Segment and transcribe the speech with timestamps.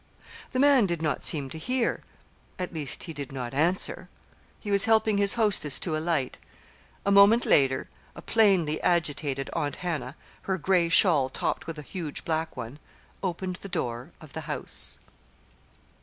[0.49, 2.01] The man did not seem to hear;
[2.57, 4.09] at least he did not answer.
[4.59, 6.39] He was helping his hostess to alight.
[7.05, 10.15] A moment later a plainly agitated Aunt Hannah
[10.49, 12.79] her gray shawl topped with a huge black one
[13.21, 14.97] opened the door of the house.